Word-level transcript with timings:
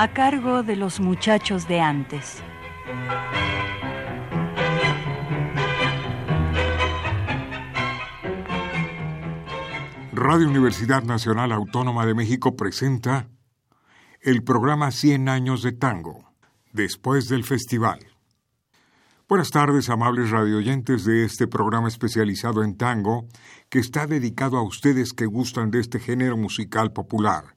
A 0.00 0.14
cargo 0.14 0.62
de 0.62 0.76
los 0.76 0.98
muchachos 0.98 1.68
de 1.68 1.78
antes. 1.78 2.42
Radio 10.14 10.48
Universidad 10.48 11.02
Nacional 11.02 11.52
Autónoma 11.52 12.06
de 12.06 12.14
México 12.14 12.56
presenta 12.56 13.28
el 14.22 14.42
programa 14.42 14.90
100 14.90 15.28
años 15.28 15.62
de 15.62 15.72
tango, 15.72 16.32
después 16.72 17.28
del 17.28 17.44
festival. 17.44 17.98
Buenas 19.28 19.50
tardes, 19.50 19.90
amables 19.90 20.30
radioyentes 20.30 21.04
de 21.04 21.26
este 21.26 21.46
programa 21.46 21.88
especializado 21.88 22.64
en 22.64 22.78
tango, 22.78 23.28
que 23.68 23.80
está 23.80 24.06
dedicado 24.06 24.56
a 24.56 24.62
ustedes 24.62 25.12
que 25.12 25.26
gustan 25.26 25.70
de 25.70 25.80
este 25.80 26.00
género 26.00 26.38
musical 26.38 26.90
popular 26.90 27.52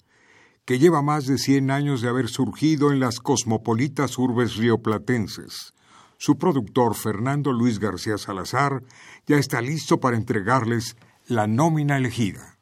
que 0.65 0.79
lleva 0.79 1.01
más 1.01 1.25
de 1.25 1.37
100 1.37 1.71
años 1.71 2.01
de 2.01 2.09
haber 2.09 2.29
surgido 2.29 2.91
en 2.91 2.99
las 2.99 3.19
cosmopolitas 3.19 4.17
urbes 4.17 4.55
rioplatenses. 4.55 5.73
Su 6.17 6.37
productor, 6.37 6.95
Fernando 6.95 7.51
Luis 7.51 7.79
García 7.79 8.17
Salazar, 8.17 8.83
ya 9.27 9.37
está 9.37 9.61
listo 9.61 9.99
para 9.99 10.15
entregarles 10.15 10.95
la 11.27 11.47
nómina 11.47 11.97
elegida. 11.97 12.52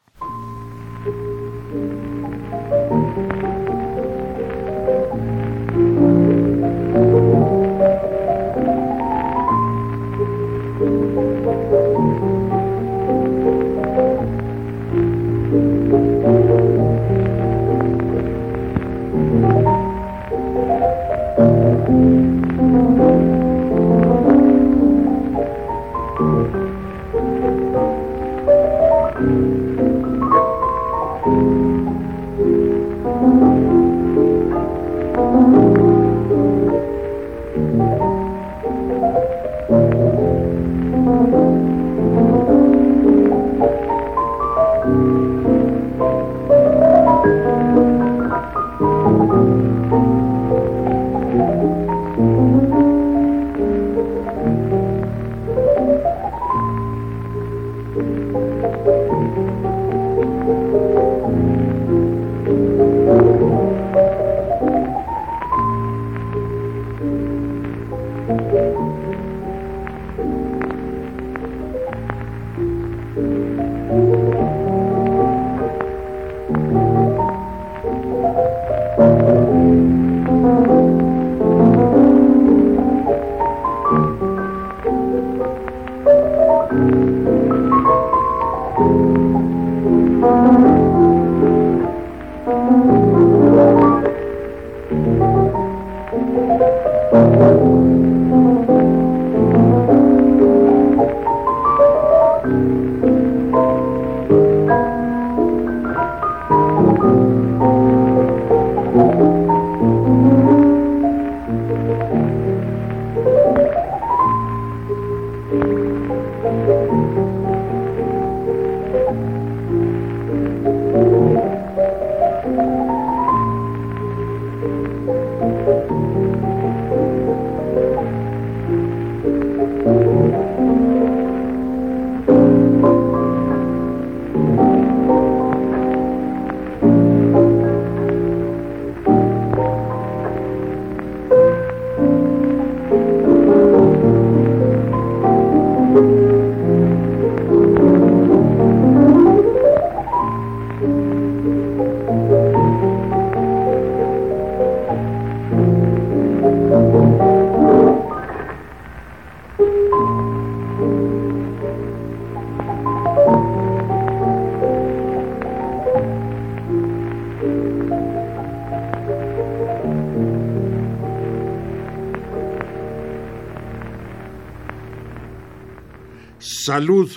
Salud 176.72 177.12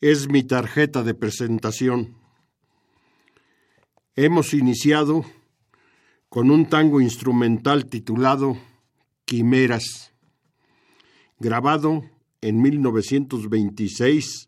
es 0.00 0.26
mi 0.26 0.42
tarjeta 0.42 1.02
de 1.02 1.12
presentación. 1.12 2.16
Hemos 4.16 4.54
iniciado 4.54 5.26
con 6.30 6.50
un 6.50 6.70
tango 6.70 7.02
instrumental 7.02 7.84
titulado 7.84 8.56
Quimeras, 9.26 10.14
grabado 11.38 12.04
en 12.40 12.62
1926 12.62 14.46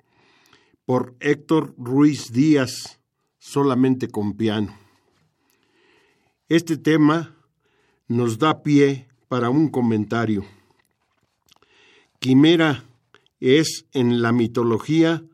por 0.86 1.14
Héctor 1.20 1.74
Ruiz 1.76 2.32
Díaz, 2.32 2.98
solamente 3.38 4.08
con 4.08 4.32
piano. 4.32 4.74
Este 6.48 6.78
tema 6.78 7.36
nos 8.08 8.38
da 8.38 8.62
pie 8.62 9.08
para 9.28 9.50
un 9.50 9.68
comentario. 9.68 10.42
Quimera 12.18 12.85
es 13.40 13.86
en 13.92 14.22
la 14.22 14.32
mitología 14.32 15.24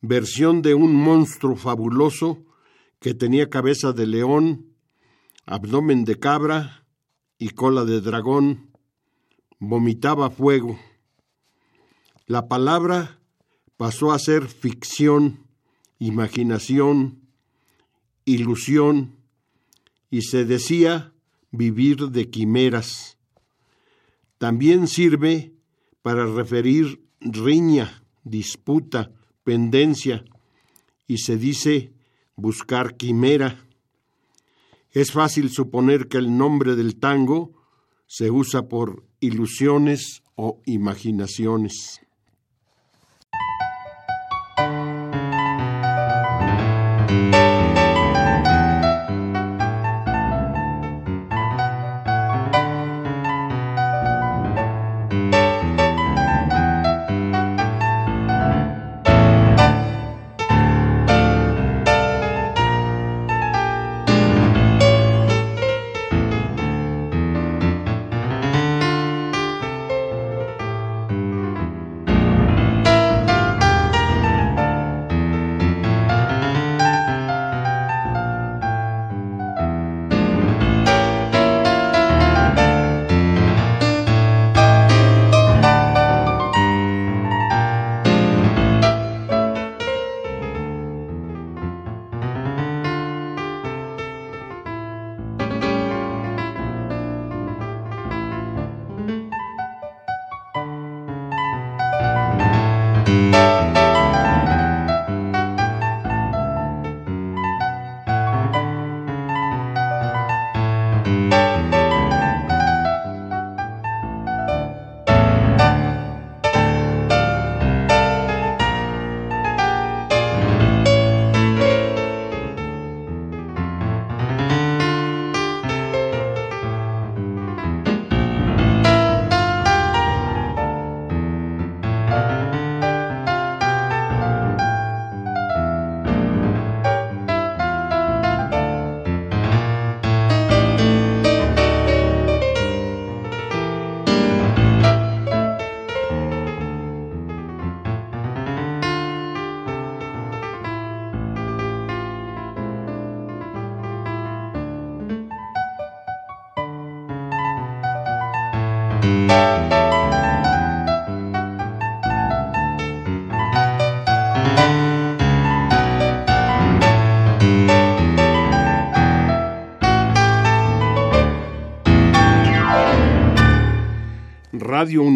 versión 0.00 0.62
de 0.62 0.74
un 0.74 0.94
monstruo 0.94 1.56
fabuloso 1.56 2.44
que 3.00 3.14
tenía 3.14 3.50
cabeza 3.50 3.92
de 3.92 4.06
león, 4.06 4.74
abdomen 5.46 6.04
de 6.04 6.18
cabra 6.18 6.86
y 7.38 7.50
cola 7.50 7.84
de 7.84 8.00
dragón, 8.00 8.70
vomitaba 9.58 10.30
fuego. 10.30 10.78
La 12.26 12.48
palabra 12.48 13.20
pasó 13.76 14.12
a 14.12 14.18
ser 14.18 14.48
ficción, 14.48 15.46
imaginación, 15.98 17.28
ilusión, 18.24 19.16
y 20.10 20.22
se 20.22 20.44
decía 20.44 21.12
vivir 21.50 22.08
de 22.08 22.30
quimeras. 22.30 23.18
También 24.38 24.86
sirve 24.88 25.54
para 26.02 26.26
referir 26.26 27.03
riña, 27.24 28.04
disputa, 28.22 29.10
pendencia, 29.42 30.24
y 31.06 31.18
se 31.18 31.36
dice 31.36 31.92
buscar 32.36 32.96
quimera. 32.96 33.66
Es 34.92 35.10
fácil 35.10 35.50
suponer 35.50 36.08
que 36.08 36.18
el 36.18 36.36
nombre 36.36 36.76
del 36.76 36.96
tango 37.00 37.52
se 38.06 38.30
usa 38.30 38.68
por 38.68 39.04
ilusiones 39.20 40.22
o 40.36 40.60
imaginaciones. 40.66 42.00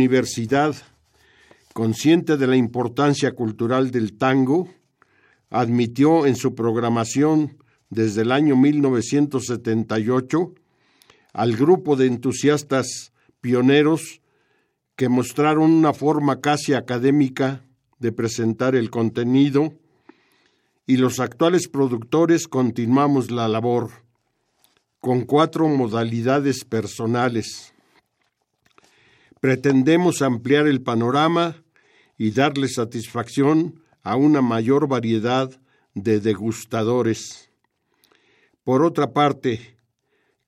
Universidad, 0.08 0.75
consciente 1.75 2.38
de 2.38 2.46
la 2.46 2.56
importancia 2.56 3.32
cultural 3.32 3.90
del 3.90 4.16
tango, 4.16 4.70
admitió 5.50 6.25
en 6.25 6.34
su 6.34 6.55
programación 6.55 7.58
desde 7.90 8.22
el 8.22 8.32
año 8.32 8.56
1978 8.56 10.55
al 11.34 11.56
grupo 11.56 11.94
de 11.94 12.06
entusiastas 12.06 13.12
pioneros 13.43 14.22
que 14.96 15.10
mostraron 15.10 15.70
una 15.72 15.93
forma 15.93 16.40
casi 16.40 16.72
académica 16.72 17.62
de 17.99 18.11
presentar 18.11 18.75
el 18.76 18.88
contenido 18.88 19.75
y 20.87 20.96
los 20.96 21.20
actuales 21.20 21.69
productores 21.69 22.49
continuamos 22.49 23.31
la 23.31 23.46
labor 23.46 23.90
con 25.00 25.26
cuatro 25.26 25.69
modalidades 25.69 26.64
personales. 26.64 27.75
Pretendemos 29.40 30.23
ampliar 30.23 30.67
el 30.67 30.82
panorama 30.82 31.62
y 32.17 32.32
darle 32.32 32.69
satisfacción 32.69 33.82
a 34.02 34.17
una 34.17 34.43
mayor 34.43 34.88
variedad 34.88 35.61
de 35.94 36.20
degustadores. 36.20 37.50
Por 38.64 38.82
otra 38.82 39.12
parte, 39.12 39.79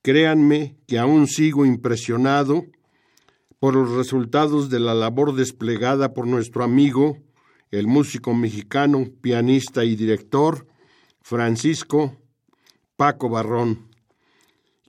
créanme 0.02 0.76
que 0.86 0.98
aún 0.98 1.26
sigo 1.26 1.64
impresionado 1.64 2.64
por 3.58 3.74
los 3.74 3.90
resultados 3.90 4.70
de 4.70 4.80
la 4.80 4.94
labor 4.94 5.34
desplegada 5.34 6.14
por 6.14 6.26
nuestro 6.26 6.64
amigo, 6.64 7.18
el 7.70 7.86
músico 7.86 8.34
mexicano, 8.34 9.06
pianista 9.20 9.84
y 9.84 9.96
director, 9.96 10.66
Francisco 11.20 12.16
Paco 12.96 13.28
Barrón, 13.28 13.88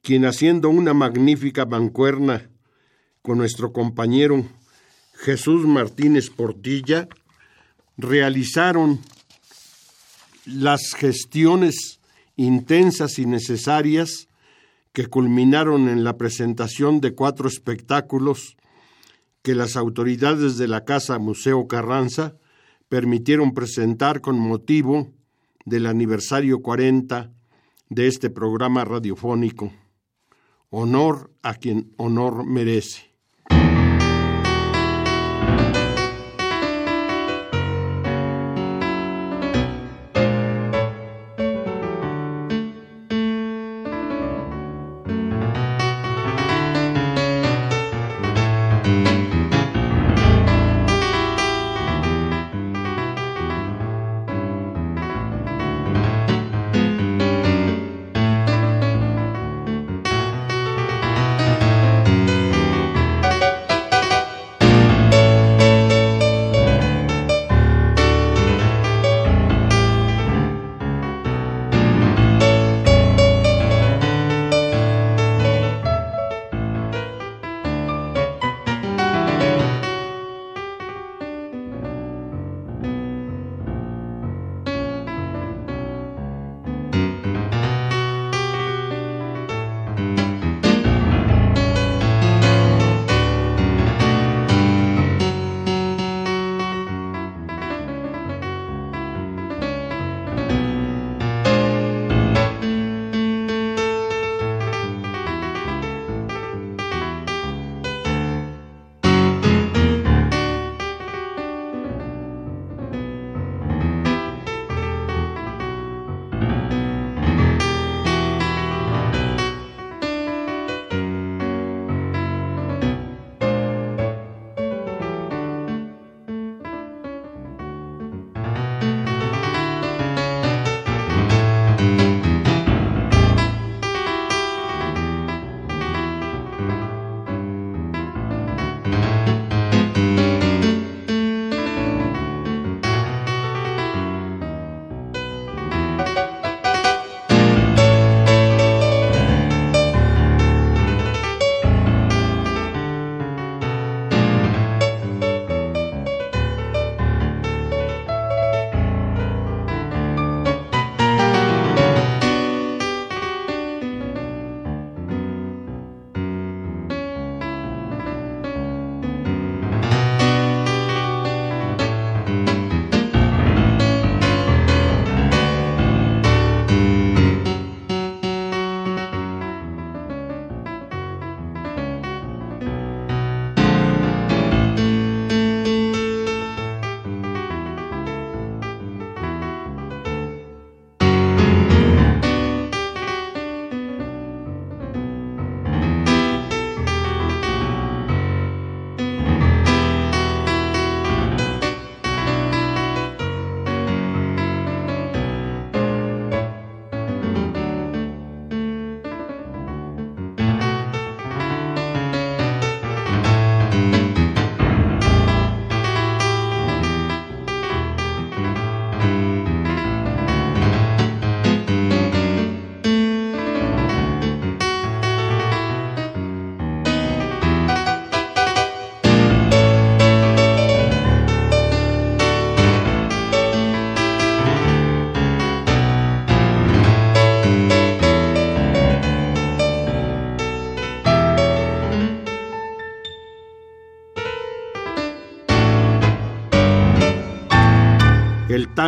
quien 0.01 0.25
haciendo 0.25 0.69
una 0.69 0.94
magnífica 0.94 1.65
mancuerna 1.65 2.50
con 3.21 3.38
nuestro 3.38 3.71
compañero 3.71 4.45
Jesús 5.13 5.65
Martínez 5.67 6.29
Portilla, 6.29 7.07
realizaron 7.98 9.00
las 10.45 10.93
gestiones 10.95 12.00
intensas 12.36 13.19
y 13.19 13.25
necesarias 13.25 14.27
que 14.93 15.07
culminaron 15.07 15.88
en 15.88 16.03
la 16.03 16.17
presentación 16.17 17.00
de 17.00 17.13
cuatro 17.13 17.48
espectáculos 17.48 18.57
que 19.41 19.55
las 19.55 19.75
autoridades 19.75 20.57
de 20.57 20.67
la 20.67 20.84
Casa 20.84 21.17
Museo 21.19 21.67
Carranza 21.67 22.36
permitieron 22.89 23.53
presentar 23.53 24.22
con 24.22 24.38
motivo 24.39 25.13
del 25.65 25.86
aniversario 25.86 26.62
40 26.62 27.31
de 27.89 28.07
este 28.07 28.29
programa 28.29 28.84
radiofónico. 28.86 29.72
Honor 30.69 31.31
a 31.41 31.53
quien 31.53 31.93
honor 31.98 32.45
merece. 32.45 33.11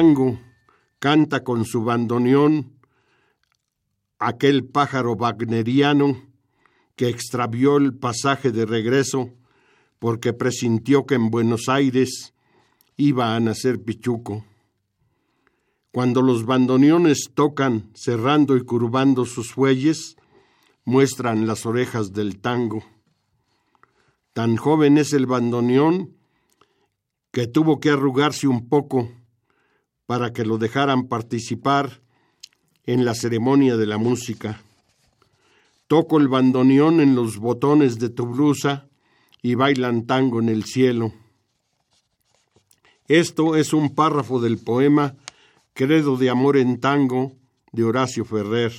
Tango 0.04 0.38
canta 1.00 1.46
con 1.46 1.64
su 1.64 1.86
bandoneón 1.86 2.74
aquel 4.20 4.66
pájaro 4.66 5.14
wagneriano 5.14 6.22
que 6.98 7.08
extravió 7.08 7.78
el 7.78 7.94
pasaje 7.98 8.52
de 8.52 8.66
regreso 8.66 9.30
porque 10.00 10.34
presintió 10.34 11.06
que 11.06 11.16
en 11.16 11.30
Buenos 11.30 11.70
Aires 11.70 12.34
iba 12.98 13.34
a 13.34 13.40
nacer 13.40 13.82
Pichuco. 13.82 14.44
Cuando 15.94 16.22
los 16.22 16.46
bandoneones 16.46 17.30
tocan 17.34 17.90
cerrando 17.94 18.58
y 18.58 18.66
curvando 18.66 19.24
sus 19.24 19.54
fuelles, 19.54 20.18
muestran 20.84 21.48
las 21.48 21.66
orejas 21.66 22.12
del 22.12 22.42
tango. 22.42 22.84
Tan 24.34 24.58
joven 24.58 24.98
es 24.98 25.14
el 25.14 25.28
bandoneón 25.28 26.18
que 27.32 27.48
tuvo 27.48 27.80
que 27.80 27.90
arrugarse 27.90 28.50
un 28.50 28.68
poco 28.68 29.10
para 30.06 30.34
que 30.34 30.46
lo 30.46 30.58
dejaran 30.58 31.08
participar 31.08 32.02
en 32.86 33.06
la 33.06 33.16
ceremonia 33.16 33.78
de 33.78 33.86
la 33.86 33.98
música. 33.98 34.62
Toco 35.88 36.18
el 36.18 36.28
bandoneón 36.28 37.00
en 37.00 37.16
los 37.16 37.38
botones 37.38 38.00
de 38.00 38.10
tu 38.10 38.26
blusa 38.26 38.88
y 39.42 39.56
bailan 39.56 40.06
tango 40.06 40.40
en 40.40 40.50
el 40.50 40.64
cielo. 40.64 41.14
Esto 43.08 43.56
es 43.56 43.74
un 43.74 43.94
párrafo 43.94 44.40
del 44.40 44.58
poema 44.58 45.16
Credo 45.74 46.18
de 46.18 46.30
Amor 46.30 46.58
en 46.58 46.80
Tango 46.80 47.34
de 47.72 47.84
Horacio 47.84 48.26
Ferrer. 48.26 48.72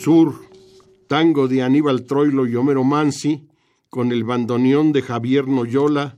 Sur, 0.00 0.40
tango 1.08 1.46
de 1.46 1.62
Aníbal 1.62 2.06
Troilo 2.06 2.46
y 2.46 2.56
Homero 2.56 2.84
Mansi, 2.84 3.46
con 3.90 4.12
el 4.12 4.24
bandoneón 4.24 4.92
de 4.92 5.02
Javier 5.02 5.46
Noyola, 5.46 6.16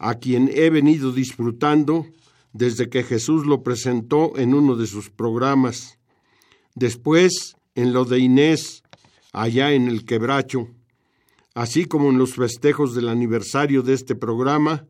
a 0.00 0.14
quien 0.16 0.50
he 0.52 0.68
venido 0.68 1.12
disfrutando 1.12 2.06
desde 2.52 2.88
que 2.88 3.04
Jesús 3.04 3.46
lo 3.46 3.62
presentó 3.62 4.36
en 4.36 4.52
uno 4.52 4.74
de 4.74 4.88
sus 4.88 5.10
programas. 5.10 6.00
Después, 6.74 7.54
en 7.76 7.92
lo 7.92 8.04
de 8.04 8.18
Inés, 8.18 8.82
allá 9.32 9.72
en 9.72 9.86
el 9.86 10.04
Quebracho, 10.04 10.66
así 11.54 11.84
como 11.84 12.10
en 12.10 12.18
los 12.18 12.34
festejos 12.34 12.96
del 12.96 13.08
aniversario 13.08 13.82
de 13.82 13.94
este 13.94 14.16
programa, 14.16 14.86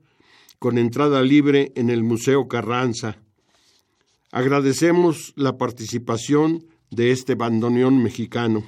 con 0.59 0.79
entrada 0.79 1.21
libre 1.21 1.73
en 1.75 1.91
el 1.91 2.05
Museo 2.05 2.49
Carranza. 2.49 3.19
Agradecemos 4.33 5.35
la 5.37 5.59
participación 5.59 6.65
de 6.90 7.11
este 7.11 7.35
bandoneón 7.35 8.02
mexicano. 8.02 8.65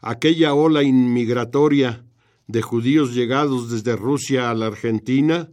Aquella 0.00 0.54
ola 0.54 0.82
inmigratoria 0.82 2.04
de 2.46 2.62
judíos 2.62 3.14
llegados 3.14 3.70
desde 3.70 3.96
Rusia 3.96 4.50
a 4.50 4.54
la 4.54 4.66
Argentina 4.66 5.48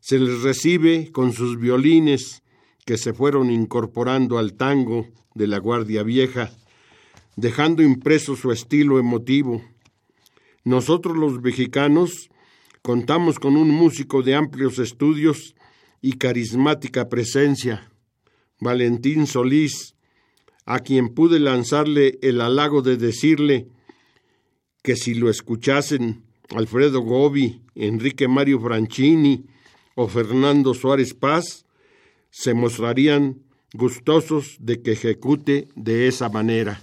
se 0.00 0.18
les 0.18 0.42
recibe 0.42 1.10
con 1.12 1.32
sus 1.32 1.58
violines 1.58 2.42
que 2.84 2.96
se 2.96 3.12
fueron 3.12 3.50
incorporando 3.50 4.38
al 4.38 4.54
tango 4.54 5.08
de 5.34 5.46
la 5.46 5.58
Guardia 5.58 6.02
Vieja, 6.04 6.52
dejando 7.34 7.82
impreso 7.82 8.36
su 8.36 8.52
estilo 8.52 8.98
emotivo. 8.98 9.62
Nosotros 10.64 11.16
los 11.16 11.40
mexicanos 11.42 12.30
contamos 12.82 13.38
con 13.38 13.56
un 13.56 13.70
músico 13.70 14.22
de 14.22 14.36
amplios 14.36 14.78
estudios 14.78 15.56
y 16.00 16.12
carismática 16.12 17.08
presencia, 17.08 17.90
Valentín 18.60 19.26
Solís, 19.26 19.95
a 20.66 20.80
quien 20.80 21.08
pude 21.14 21.38
lanzarle 21.38 22.18
el 22.22 22.40
halago 22.40 22.82
de 22.82 22.96
decirle 22.96 23.68
que 24.82 24.96
si 24.96 25.14
lo 25.14 25.30
escuchasen 25.30 26.24
Alfredo 26.54 27.00
Gobi, 27.00 27.62
Enrique 27.74 28.28
Mario 28.28 28.60
Franchini 28.60 29.46
o 29.94 30.08
Fernando 30.08 30.74
Suárez 30.74 31.14
Paz, 31.14 31.64
se 32.30 32.52
mostrarían 32.52 33.42
gustosos 33.72 34.56
de 34.60 34.82
que 34.82 34.92
ejecute 34.92 35.68
de 35.74 36.08
esa 36.08 36.28
manera. 36.28 36.82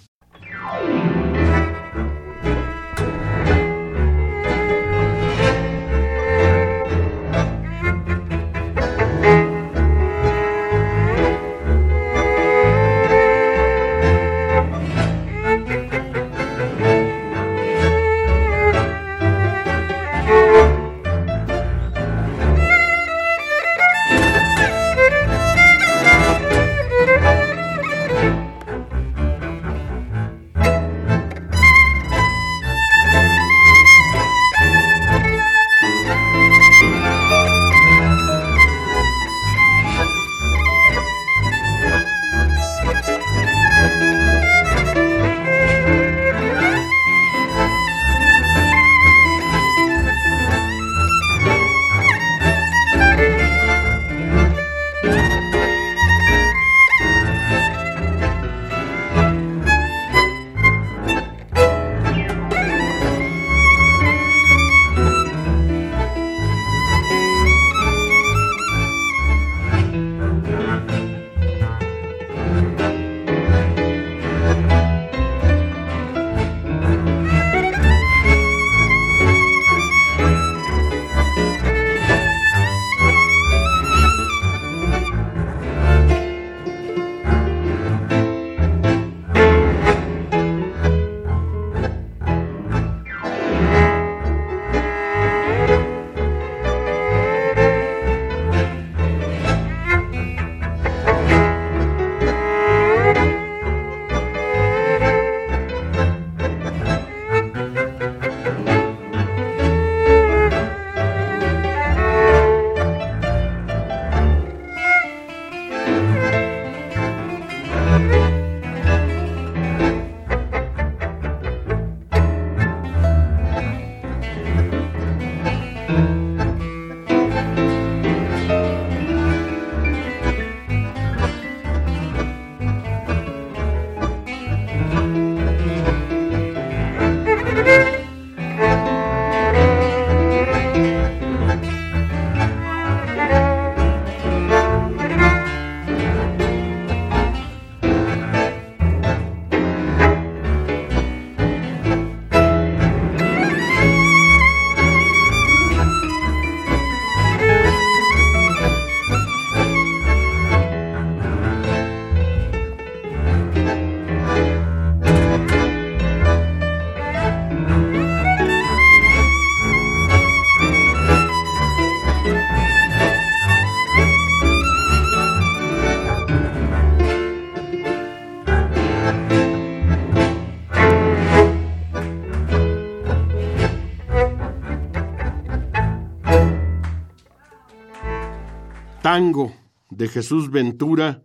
Tango 189.04 189.54
de 189.90 190.08
Jesús 190.08 190.50
Ventura 190.50 191.24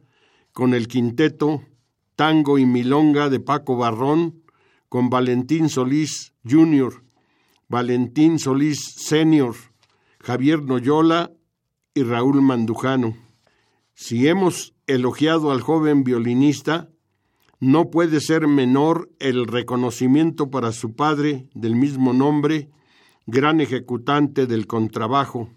con 0.52 0.74
el 0.74 0.88
quinteto 0.88 1.62
Tango 2.16 2.58
y 2.58 2.66
Milonga 2.66 3.28
de 3.28 3.38
Paco 3.38 3.76
Barrón 3.76 4.42
con 4.88 5.10
Valentín 5.10 5.68
Solís 5.68 6.34
Jr., 6.44 7.04
Valentín 7.68 8.40
Solís 8.40 8.80
Senior, 8.96 9.54
Javier 10.18 10.60
Noyola 10.60 11.30
y 11.94 12.02
Raúl 12.02 12.42
Mandujano. 12.42 13.16
Si 13.94 14.26
hemos 14.26 14.74
elogiado 14.88 15.52
al 15.52 15.60
joven 15.60 16.02
violinista, 16.02 16.90
no 17.60 17.90
puede 17.90 18.18
ser 18.18 18.48
menor 18.48 19.08
el 19.20 19.46
reconocimiento 19.46 20.50
para 20.50 20.72
su 20.72 20.96
padre 20.96 21.48
del 21.54 21.76
mismo 21.76 22.12
nombre, 22.12 22.70
gran 23.26 23.60
ejecutante 23.60 24.48
del 24.48 24.66
contrabajo, 24.66 25.48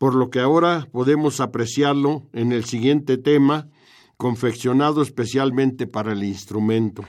por 0.00 0.14
lo 0.14 0.30
que 0.30 0.40
ahora 0.40 0.88
podemos 0.92 1.40
apreciarlo 1.40 2.22
en 2.32 2.52
el 2.52 2.64
siguiente 2.64 3.18
tema, 3.18 3.68
confeccionado 4.16 5.02
especialmente 5.02 5.86
para 5.86 6.12
el 6.12 6.24
instrumento. 6.24 7.04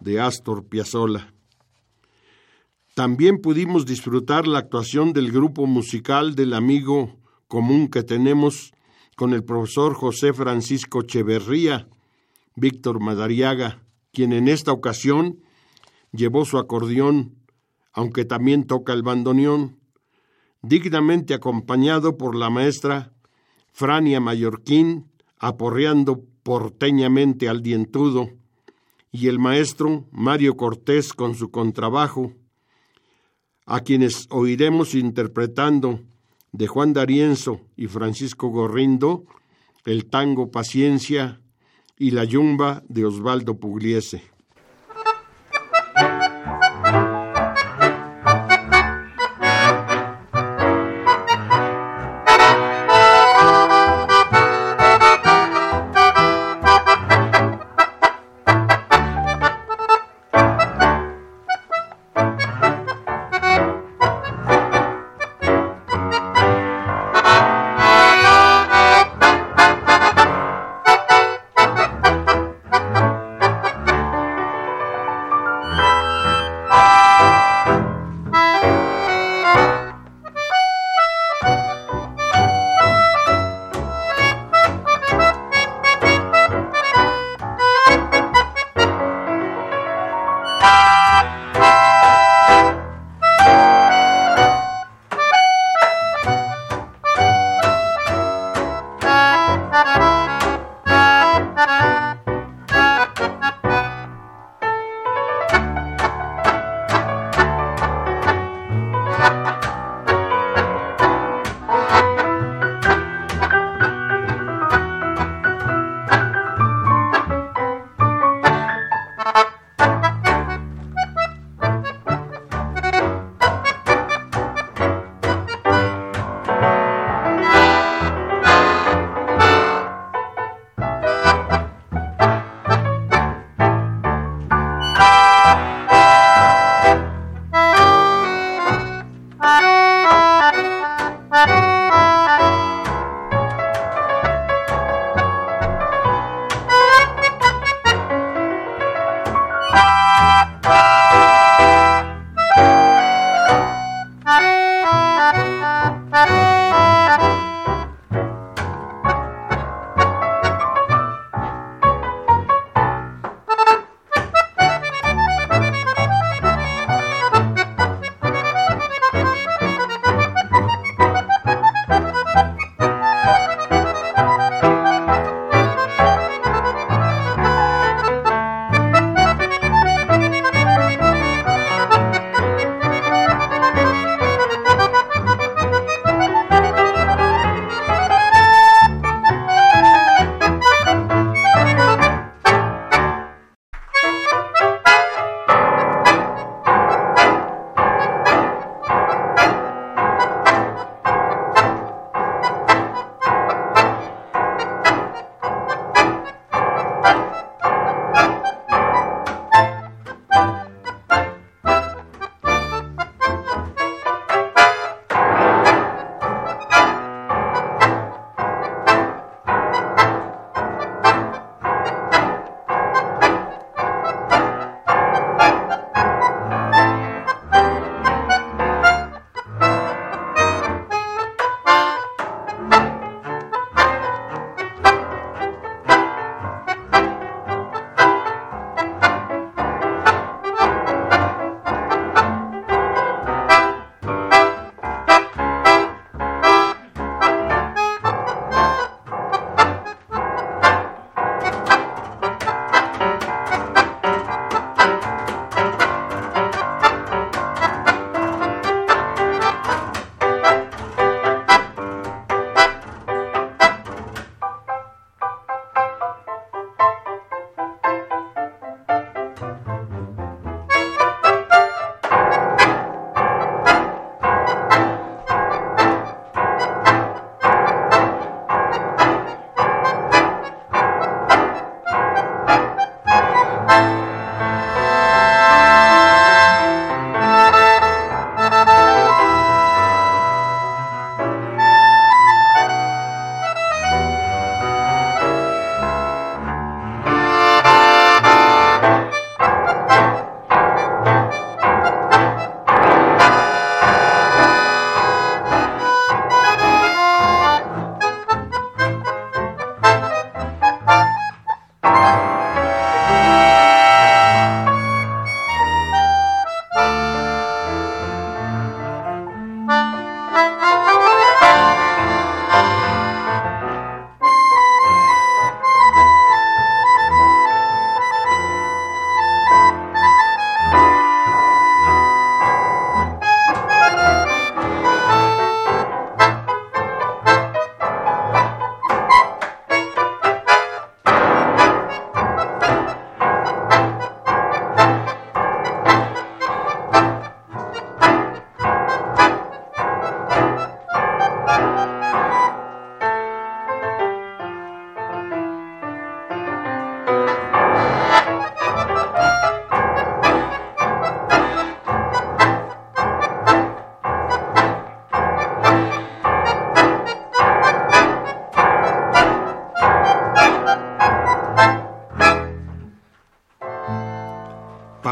De 0.00 0.20
Astor 0.20 0.66
Piazzolla. 0.66 1.32
También 2.94 3.38
pudimos 3.38 3.86
disfrutar 3.86 4.46
la 4.46 4.58
actuación 4.58 5.14
del 5.14 5.32
grupo 5.32 5.66
musical 5.66 6.34
del 6.34 6.52
amigo 6.52 7.16
común 7.48 7.88
que 7.88 8.02
tenemos 8.02 8.72
con 9.16 9.32
el 9.32 9.42
profesor 9.42 9.94
José 9.94 10.34
Francisco 10.34 11.00
Cheverría, 11.00 11.88
Víctor 12.56 13.00
Madariaga, 13.00 13.82
quien 14.12 14.34
en 14.34 14.48
esta 14.48 14.70
ocasión 14.70 15.40
llevó 16.12 16.44
su 16.44 16.58
acordeón, 16.58 17.36
aunque 17.94 18.26
también 18.26 18.66
toca 18.66 18.92
el 18.92 19.02
bandoneón, 19.02 19.78
dignamente 20.60 21.32
acompañado 21.32 22.18
por 22.18 22.36
la 22.36 22.50
maestra 22.50 23.14
Frania 23.72 24.20
Mallorquín, 24.20 25.10
aporreando 25.38 26.22
porteñamente 26.42 27.48
al 27.48 27.62
dientudo, 27.62 28.39
y 29.12 29.28
el 29.28 29.38
maestro 29.38 30.06
Mario 30.12 30.56
Cortés 30.56 31.12
con 31.12 31.34
su 31.34 31.50
contrabajo, 31.50 32.32
a 33.66 33.80
quienes 33.80 34.26
oiremos 34.30 34.94
interpretando 34.94 36.00
de 36.52 36.66
Juan 36.66 36.92
D'Arienzo 36.92 37.60
y 37.76 37.86
Francisco 37.86 38.48
Gorrindo 38.48 39.24
el 39.84 40.06
tango 40.06 40.50
Paciencia 40.50 41.40
y 41.96 42.10
la 42.10 42.24
yumba 42.24 42.82
de 42.88 43.04
Osvaldo 43.04 43.58
Pugliese. 43.58 44.22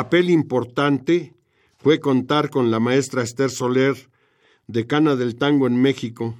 Papel 0.08 0.30
importante 0.30 1.34
fue 1.76 2.00
contar 2.00 2.48
con 2.48 2.70
la 2.70 2.80
maestra 2.80 3.22
Esther 3.22 3.50
Soler, 3.50 4.08
decana 4.66 5.16
del 5.16 5.36
tango 5.36 5.66
en 5.66 5.82
México. 5.82 6.34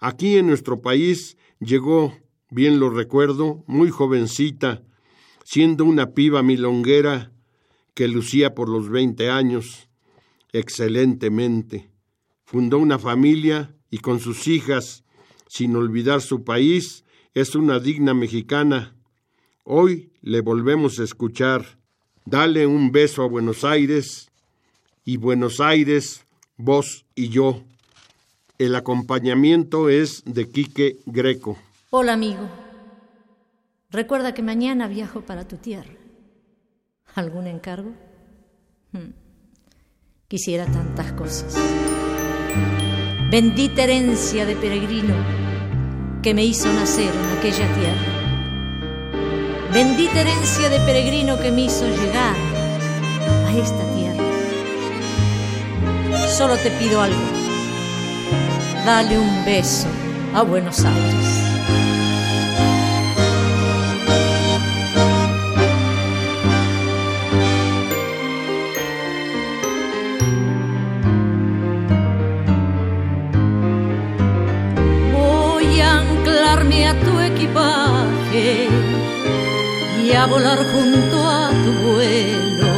Aquí 0.00 0.38
en 0.38 0.46
nuestro 0.46 0.80
país 0.80 1.36
llegó, 1.60 2.16
bien 2.48 2.80
lo 2.80 2.88
recuerdo, 2.88 3.62
muy 3.66 3.90
jovencita, 3.90 4.84
siendo 5.44 5.84
una 5.84 6.14
piba 6.14 6.42
milonguera 6.42 7.30
que 7.92 8.08
lucía 8.08 8.54
por 8.54 8.70
los 8.70 8.88
20 8.88 9.28
años, 9.28 9.90
excelentemente. 10.54 11.90
Fundó 12.46 12.78
una 12.78 12.98
familia 12.98 13.76
y 13.90 13.98
con 13.98 14.18
sus 14.18 14.48
hijas, 14.48 15.04
sin 15.46 15.76
olvidar 15.76 16.22
su 16.22 16.42
país, 16.42 17.04
es 17.34 17.54
una 17.54 17.80
digna 17.80 18.14
mexicana. 18.14 18.96
Hoy 19.62 20.10
le 20.22 20.40
volvemos 20.40 20.98
a 21.00 21.04
escuchar. 21.04 21.77
Dale 22.30 22.66
un 22.66 22.92
beso 22.92 23.22
a 23.22 23.26
Buenos 23.26 23.64
Aires 23.64 24.28
y 25.02 25.16
Buenos 25.16 25.60
Aires, 25.60 26.26
vos 26.58 27.06
y 27.14 27.30
yo. 27.30 27.62
El 28.58 28.74
acompañamiento 28.74 29.88
es 29.88 30.22
de 30.26 30.46
Quique 30.50 30.98
Greco. 31.06 31.56
Hola 31.88 32.12
amigo. 32.12 32.46
Recuerda 33.88 34.34
que 34.34 34.42
mañana 34.42 34.88
viajo 34.88 35.22
para 35.22 35.48
tu 35.48 35.56
tierra. 35.56 35.94
¿Algún 37.14 37.46
encargo? 37.46 37.94
Hmm. 38.92 39.14
Quisiera 40.28 40.66
tantas 40.66 41.14
cosas. 41.14 41.56
Bendita 43.30 43.84
herencia 43.84 44.44
de 44.44 44.54
peregrino 44.54 45.14
que 46.22 46.34
me 46.34 46.44
hizo 46.44 46.70
nacer 46.74 47.14
en 47.14 47.38
aquella 47.38 47.74
tierra. 47.74 48.17
Bendita 49.72 50.22
herencia 50.22 50.70
de 50.70 50.80
peregrino 50.80 51.38
que 51.38 51.52
me 51.52 51.62
hizo 51.62 51.86
llegar 51.86 52.34
a 53.46 53.52
esta 53.52 53.84
tierra. 53.94 54.24
Solo 56.26 56.56
te 56.56 56.70
pido 56.70 57.02
algo. 57.02 57.20
Dale 58.86 59.18
un 59.18 59.44
beso 59.44 59.86
a 60.34 60.42
Buenos 60.42 60.84
Aires. 60.84 61.47
Volar 80.28 80.58
junto 80.72 81.16
a 81.26 81.50
tu 81.64 81.72
vuelo 81.86 82.74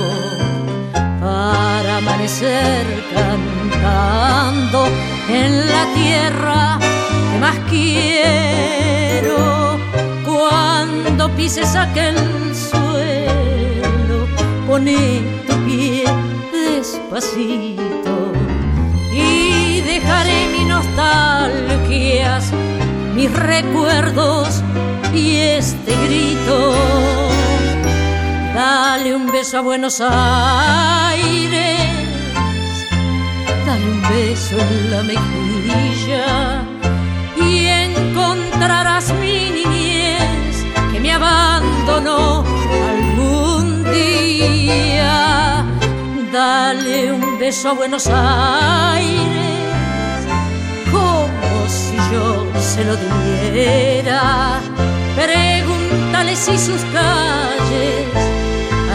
para 1.20 1.96
amanecer 1.98 2.84
cantando 3.14 4.86
en 5.28 5.68
la 5.68 5.84
tierra 5.94 6.78
que 6.80 7.38
más 7.40 7.56
quiero 7.68 9.38
cuando 10.24 11.28
pises 11.36 11.74
aquel 11.74 12.16
suelo 12.54 14.26
pone 14.66 15.22
tu 15.46 15.54
pie 15.64 16.04
despacito 16.52 18.32
y 19.12 19.80
dejaré 19.80 20.46
mis 20.52 20.66
nostalgias 20.66 22.52
mis 23.14 23.32
recuerdos 23.32 24.62
y 25.14 25.36
este 25.36 25.92
grito. 26.06 27.39
Dale 28.62 29.14
un 29.14 29.26
beso 29.26 29.56
a 29.56 29.60
Buenos 29.62 30.02
Aires, 30.02 31.80
dale 33.64 33.84
un 33.94 34.02
beso 34.02 34.58
en 34.58 34.90
la 34.90 35.02
mejilla 35.02 36.62
y 37.38 37.66
encontrarás 37.68 39.14
mi 39.14 39.50
niñez 39.58 40.66
que 40.92 41.00
me 41.00 41.10
abandonó 41.10 42.44
algún 42.92 43.82
día. 43.90 45.64
Dale 46.30 47.12
un 47.12 47.38
beso 47.38 47.70
a 47.70 47.72
Buenos 47.72 48.06
Aires 48.08 49.40
yo 52.12 52.46
se 52.60 52.84
lo 52.84 52.96
diera. 53.52 54.60
Pregúntale 55.14 56.34
si 56.34 56.58
sus 56.58 56.82
calles 56.92 58.29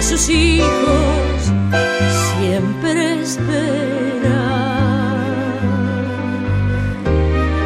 sus 0.06 0.30
hijos 0.30 1.52
siempre 2.38 3.22
espera. 3.22 4.44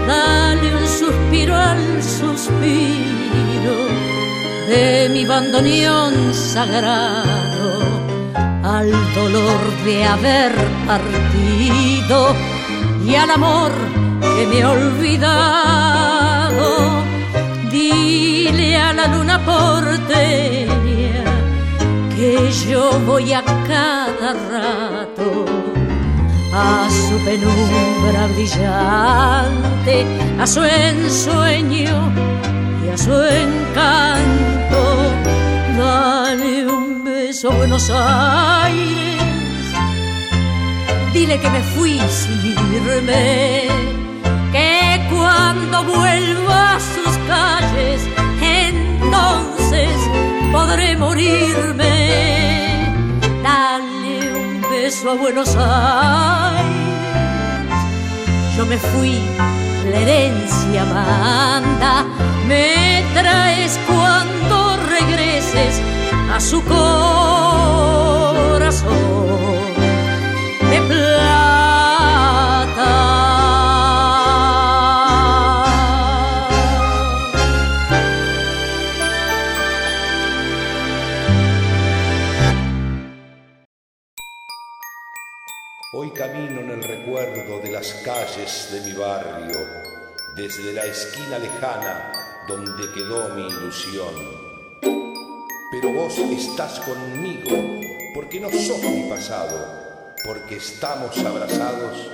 Dale 0.08 0.76
un 0.78 0.88
suspiro 0.88 1.54
al 1.56 2.02
suspiro 2.02 3.78
de 4.70 5.10
mi 5.12 5.26
bandoneón 5.26 6.34
sagrado, 6.34 7.82
al 8.64 8.90
dolor 9.16 9.60
de 9.84 10.06
haber 10.06 10.54
partido 10.88 12.34
y 13.06 13.16
al 13.16 13.32
amor 13.32 13.72
que 14.22 14.48
me 14.48 14.60
he 14.60 14.66
olvidado. 14.66 15.90
Dile 17.70 18.78
a 18.78 18.94
la 18.94 19.08
luna 19.08 19.46
porteña 19.46 20.89
que 22.20 22.52
yo 22.70 23.00
voy 23.08 23.32
a 23.32 23.42
cada 23.42 24.34
rato 24.52 25.46
a 26.54 26.90
su 26.90 27.16
penumbra 27.24 28.28
brillante, 28.34 30.06
a 30.38 30.46
su 30.46 30.62
ensueño 30.62 32.12
y 32.84 32.90
a 32.90 32.98
su 32.98 33.14
encanto. 33.14 34.82
Dale 35.78 36.68
un 36.68 37.06
beso 37.06 37.52
Buenos 37.52 37.90
Aires, 37.90 39.24
dile 41.14 41.40
que 41.40 41.50
me 41.50 41.62
fui 41.74 42.02
sin 42.10 42.38
irme 42.76 43.70
que 44.52 45.08
cuando 45.10 45.86
vuelva 45.86 46.76
a 46.76 46.80
sus 46.82 47.16
calles, 47.30 48.02
entonces 48.42 50.19
podré 50.52 50.96
morirme. 50.96 51.96
Dale 53.44 54.34
un 54.34 54.62
beso 54.70 55.12
a 55.12 55.14
Buenos 55.16 55.56
Aires. 55.56 56.66
Yo 58.56 58.66
me 58.66 58.78
fui, 58.78 59.20
la 59.92 59.98
herencia 60.00 60.86
manda, 60.86 62.06
me 62.48 63.04
traes 63.14 63.80
cuando 63.88 64.78
regreses 64.90 65.82
a 66.34 66.40
su 66.40 66.64
corazón. 66.64 68.00
Calles 88.04 88.70
de 88.72 88.82
mi 88.82 88.94
barrio, 88.94 89.60
desde 90.36 90.74
la 90.74 90.86
esquina 90.86 91.38
lejana 91.38 92.12
donde 92.48 92.92
quedó 92.94 93.36
mi 93.36 93.48
ilusión. 93.48 94.14
Pero 95.72 95.94
vos 95.94 96.18
estás 96.18 96.80
conmigo 96.80 97.82
porque 98.14 98.40
no 98.40 98.50
sos 98.50 98.82
mi 98.84 99.10
pasado, 99.10 100.14
porque 100.26 100.58
estamos 100.58 101.18
abrazados 101.20 102.10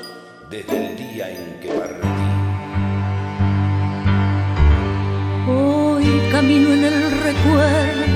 desde 0.50 0.88
el 0.88 0.98
día 0.98 1.30
en 1.30 1.60
que 1.60 1.68
partí. 1.70 2.08
Hoy 5.48 6.30
camino 6.32 6.74
en 6.74 6.84
el 6.84 7.12
recuerdo 7.12 8.16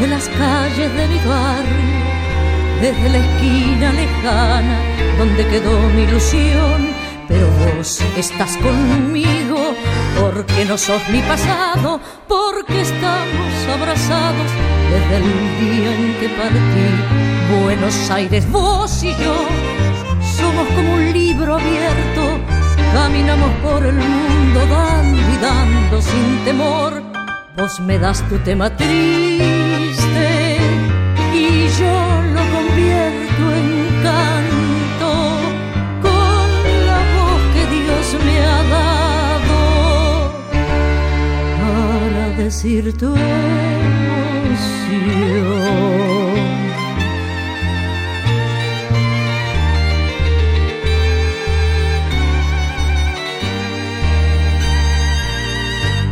de 0.00 0.06
las 0.08 0.28
calles 0.28 0.94
de 0.94 1.08
mi 1.08 1.18
barrio, 1.18 2.09
desde 2.80 3.08
la 3.10 3.18
esquina 3.18 3.92
lejana 3.92 4.78
donde 5.18 5.46
quedó 5.48 5.78
mi 5.90 6.02
ilusión, 6.02 6.88
pero 7.28 7.46
vos 7.46 8.00
estás 8.16 8.56
conmigo 8.56 9.74
porque 10.18 10.64
no 10.64 10.78
sos 10.78 11.02
mi 11.10 11.20
pasado, 11.20 12.00
porque 12.26 12.80
estamos 12.80 13.68
abrazados 13.70 14.50
desde 14.90 15.16
el 15.16 15.24
día 15.60 15.94
en 15.94 16.14
que 16.20 16.28
partí. 16.30 17.62
Buenos 17.62 18.10
Aires, 18.10 18.50
vos 18.50 19.02
y 19.02 19.10
yo 19.10 19.34
somos 20.36 20.66
como 20.68 20.94
un 20.94 21.12
libro 21.12 21.56
abierto, 21.56 22.38
caminamos 22.94 23.50
por 23.62 23.84
el 23.84 23.96
mundo 23.96 24.66
dando 24.70 25.20
y 25.20 25.36
dando 25.36 26.02
sin 26.02 26.44
temor. 26.44 27.02
Vos 27.56 27.78
me 27.80 27.98
das 27.98 28.26
tu 28.28 28.38
tema 28.38 28.74
triste 28.74 30.56
y 31.34 31.68
yo 31.78 32.09
emoción. 42.50 42.90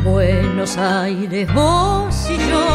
Buenos 0.05 0.79
Aires, 0.79 1.53
vos 1.55 2.31
y 2.31 2.37
yo 2.49 2.67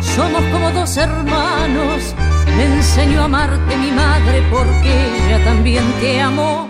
somos 0.00 0.42
como 0.50 0.70
dos 0.70 0.96
hermanos. 0.96 2.14
Me 2.56 2.64
enseñó 2.64 3.20
a 3.20 3.24
amarte 3.26 3.76
mi 3.76 3.92
madre 3.92 4.42
porque 4.50 4.90
ella 5.26 5.44
también 5.44 5.84
te 6.00 6.20
amó, 6.22 6.68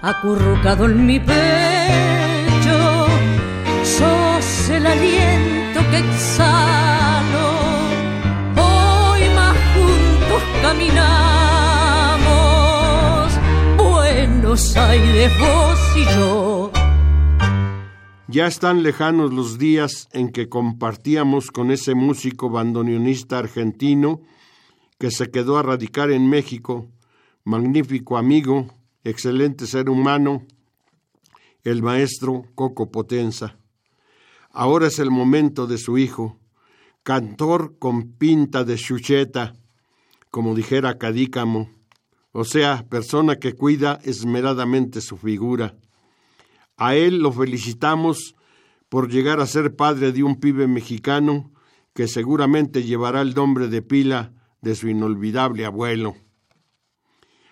acurrucado 0.00 0.86
en 0.86 1.04
mi 1.06 1.20
pecho. 1.20 1.36
Sos 3.84 4.70
el 4.70 4.86
aliento 4.86 5.57
que 5.90 5.98
exhalo. 5.98 7.48
Hoy 8.56 9.22
más 9.34 9.56
juntos 9.74 10.42
caminamos. 10.62 10.98
Buenos 13.76 14.76
Aires, 14.76 15.32
vos 15.38 15.78
y 15.96 16.04
yo 16.16 16.72
ya 18.30 18.46
están 18.46 18.82
lejanos 18.82 19.32
los 19.32 19.58
días 19.58 20.06
en 20.12 20.28
que 20.28 20.50
compartíamos 20.50 21.50
con 21.50 21.70
ese 21.70 21.94
músico 21.94 22.50
bandoneonista 22.50 23.38
argentino 23.38 24.20
que 24.98 25.10
se 25.10 25.30
quedó 25.30 25.56
a 25.56 25.62
radicar 25.62 26.10
en 26.10 26.28
México, 26.28 26.90
magnífico 27.44 28.18
amigo, 28.18 28.66
excelente 29.02 29.66
ser 29.66 29.88
humano, 29.88 30.44
el 31.64 31.82
maestro 31.82 32.44
Coco 32.54 32.90
Potenza. 32.90 33.57
Ahora 34.50 34.88
es 34.88 34.98
el 34.98 35.10
momento 35.10 35.66
de 35.66 35.78
su 35.78 35.98
hijo, 35.98 36.38
cantor 37.02 37.78
con 37.78 38.12
pinta 38.12 38.64
de 38.64 38.76
chucheta, 38.76 39.54
como 40.30 40.54
dijera 40.54 40.98
Cadícamo, 40.98 41.70
o 42.32 42.44
sea, 42.44 42.86
persona 42.88 43.36
que 43.36 43.54
cuida 43.54 43.98
esmeradamente 44.02 45.00
su 45.00 45.16
figura 45.16 45.76
a 46.78 46.94
él 46.94 47.18
lo 47.18 47.32
felicitamos 47.32 48.36
por 48.88 49.10
llegar 49.10 49.40
a 49.40 49.46
ser 49.46 49.74
padre 49.74 50.12
de 50.12 50.22
un 50.22 50.36
pibe 50.36 50.68
mexicano 50.68 51.52
que 51.92 52.06
seguramente 52.06 52.84
llevará 52.84 53.20
el 53.20 53.34
nombre 53.34 53.66
de 53.66 53.82
pila 53.82 54.32
de 54.62 54.76
su 54.76 54.88
inolvidable 54.88 55.66
abuelo. 55.66 56.16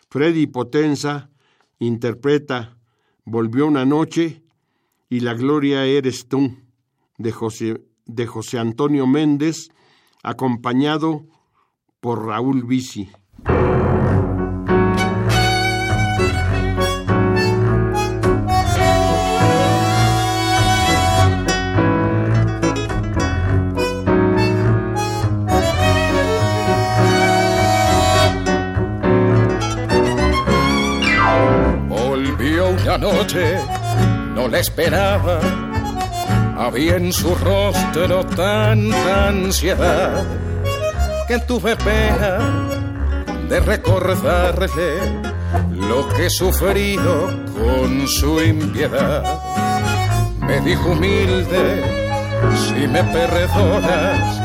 Freddy 0.09 0.47
Potenza 0.47 1.29
interpreta 1.79 2.73
Volvió 3.29 3.67
una 3.67 3.85
noche 3.85 4.45
y 5.09 5.19
la 5.19 5.35
gloria 5.35 5.85
eres 5.85 6.29
tú 6.29 6.57
de 7.19 7.33
José, 7.33 7.85
de 8.07 8.27
José 8.27 8.59
Antonio 8.59 9.07
Méndez, 9.07 9.69
acompañado 10.23 11.27
por 12.01 12.27
Raúl 12.27 12.64
Bici. 12.64 13.11
noche 32.99 33.59
no 34.35 34.49
la 34.49 34.61
esperaba. 34.61 35.66
Había 36.67 36.97
en 36.97 37.12
su 37.12 37.33
rostro 37.33 38.27
tanta 38.27 39.29
ansiedad 39.29 40.25
que 41.29 41.39
tuve 41.39 41.77
pena 41.77 42.39
de 43.49 43.61
recordarle 43.61 44.99
lo 45.71 46.09
que 46.09 46.27
he 46.27 46.31
sufrido 46.31 47.31
con 47.55 48.09
su 48.09 48.43
impiedad. 48.43 49.23
Me 50.41 50.61
dijo 50.62 50.91
humilde, 50.91 51.85
si 52.57 52.89
me 52.89 53.05
perdonas, 53.05 54.41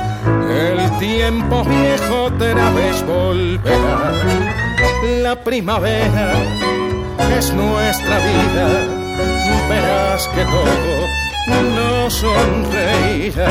el 0.47 0.99
tiempo 0.99 1.63
viejo 1.63 2.25
otra 2.25 2.69
vez 2.69 3.03
volverá. 3.03 4.11
La 5.23 5.43
primavera 5.43 6.33
es 7.35 7.51
nuestra 7.51 8.19
vida, 8.19 8.67
verás 9.67 10.27
que 10.27 10.43
todo 10.45 11.20
nos 11.47 12.13
sonreirá. 12.13 13.47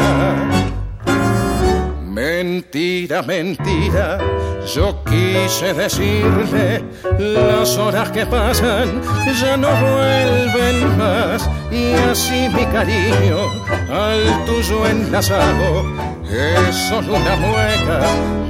Mentira, 2.06 3.22
mentira, 3.22 4.18
yo 4.74 5.02
quise 5.04 5.72
decirle, 5.72 6.84
las 7.18 7.76
horas 7.78 8.10
que 8.10 8.26
pasan 8.26 9.00
ya 9.40 9.56
no 9.56 9.68
vuelven 9.68 10.98
más 10.98 11.48
y 11.70 11.92
así 11.94 12.48
mi 12.54 12.66
cariño 12.66 13.48
al 13.90 14.44
tuyo 14.44 14.86
enlazado 14.86 15.84
es 16.30 16.76
solo 16.88 17.14
una 17.14 17.36
mueca 17.36 18.00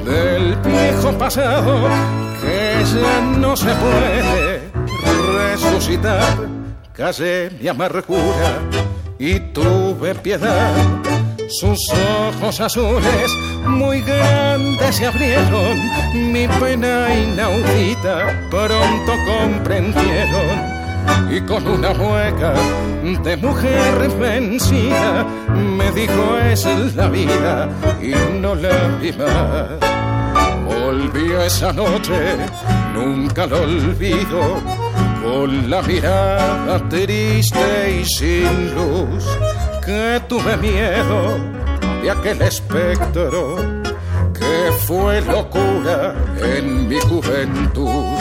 del 0.04 0.56
viejo 0.56 1.12
pasado 1.18 1.88
que 2.40 2.82
ya 2.82 3.20
no 3.38 3.56
se 3.56 3.72
puede 3.74 4.62
resucitar, 5.32 6.48
callé 6.92 7.50
mi 7.60 7.68
amargura 7.68 8.89
y 9.20 9.38
tuve 9.52 10.14
piedad. 10.14 10.74
Sus 11.48 11.78
ojos 11.92 12.60
azules 12.60 13.36
muy 13.66 14.00
grandes 14.00 14.96
se 14.96 15.06
abrieron, 15.06 15.78
mi 16.32 16.48
pena 16.48 17.14
inaudita 17.14 18.48
pronto 18.50 19.12
comprendieron. 19.26 20.80
Y 21.30 21.40
con 21.42 21.66
una 21.66 21.92
mueca 21.92 22.54
de 23.22 23.36
mujer 23.36 24.08
vencida 24.18 25.24
me 25.54 25.90
dijo 25.92 26.38
es 26.38 26.64
la 26.94 27.08
vida 27.08 27.68
y 28.00 28.14
no 28.40 28.54
la 28.54 28.88
vi 29.00 29.12
más. 29.12 29.78
Volvió 30.64 31.42
esa 31.42 31.72
noche, 31.72 32.36
nunca 32.94 33.46
lo 33.46 33.62
olvido 33.62 34.62
con 35.22 35.70
la 35.70 35.82
mirada 35.82 36.88
triste 36.88 38.00
y 38.00 38.04
sin 38.04 38.74
luz, 38.74 39.24
que 39.84 40.20
tuve 40.28 40.56
miedo 40.56 41.38
de 42.02 42.10
aquel 42.10 42.42
espectro 42.42 43.56
que 44.32 44.72
fue 44.86 45.20
locura 45.22 46.14
en 46.42 46.88
mi 46.88 46.98
juventud. 47.00 48.16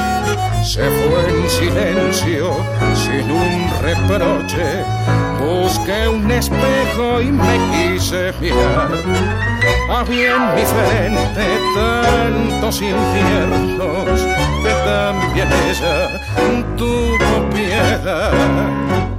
Se 0.64 0.84
fue 0.84 1.30
en 1.30 1.50
silencio, 1.50 2.52
sin 2.94 3.32
un 3.32 3.70
reproche, 3.82 4.84
busqué 5.40 6.08
un 6.08 6.30
espejo 6.30 7.22
y 7.22 7.32
me 7.32 7.58
quise 7.72 8.34
mirar. 8.40 8.90
Había 9.90 10.36
en 10.36 10.56
mi 10.56 10.66
frente 10.66 11.48
tantos 11.76 12.82
infiernos 12.82 14.22
que 14.64 14.74
también 14.86 15.48
ella 15.68 16.20
tuvo 16.78 17.50
piedad. 17.50 19.19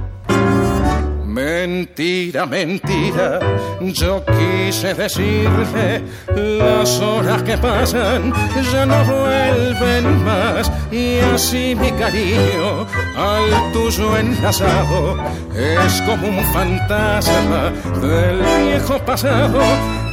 Mentira, 1.31 2.45
mentira, 2.45 3.39
yo 3.79 4.21
quise 4.25 4.93
decirle, 4.93 6.03
las 6.35 6.99
horas 6.99 7.41
que 7.43 7.57
pasan 7.57 8.33
ya 8.73 8.85
no 8.85 9.01
vuelven 9.05 10.25
más. 10.25 10.69
Y 10.91 11.19
así 11.19 11.73
mi 11.73 11.89
cariño 11.91 12.85
al 13.15 13.71
tuyo 13.71 14.17
enlazado 14.17 15.17
es 15.55 16.01
como 16.01 16.27
un 16.27 16.43
fantasma 16.51 17.71
del 18.01 18.41
viejo 18.65 18.99
pasado 19.05 19.61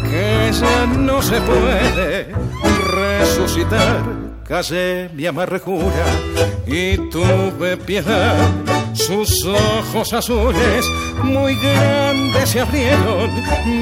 que 0.09 0.53
ya 0.53 0.87
no 0.87 1.21
se 1.21 1.41
puede 1.41 2.29
resucitar. 2.95 4.05
Callé 4.47 5.11
mi 5.15 5.27
amargura 5.27 6.07
y 6.65 6.97
tuve 7.11 7.77
piedad 7.77 8.78
sus 8.93 9.45
ojos 9.47 10.13
azules 10.13 10.87
muy 11.23 11.55
grandes 11.57 12.51
se 12.51 12.61
abrieron, 12.61 13.31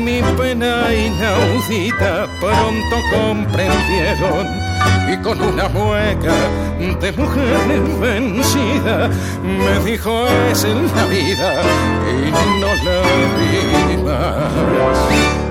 mi 0.04 0.22
pena 0.36 0.92
inaudita 0.92 2.26
pronto 2.40 2.96
comprendieron. 3.12 4.46
Y 5.10 5.16
con 5.18 5.40
una 5.40 5.68
mueca 5.68 6.34
de 7.00 7.12
mujer 7.12 7.80
vencida 8.00 9.08
me 9.42 9.84
dijo 9.84 10.26
es 10.50 10.64
la 10.64 11.04
vida 11.06 11.62
y 12.10 12.30
no 12.60 12.74
la 12.84 13.02
vi 13.38 14.02
más. 14.02 15.45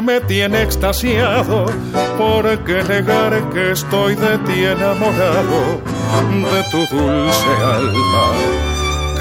Me 0.00 0.20
tiene 0.20 0.62
extasiado, 0.62 1.66
porque 2.18 2.84
negar 2.84 3.50
que 3.50 3.72
estoy 3.72 4.14
de 4.14 4.38
ti 4.38 4.64
enamorado, 4.64 5.82
de 6.30 6.62
tu 6.70 6.86
dulce 6.94 7.50
alma, 7.64 8.30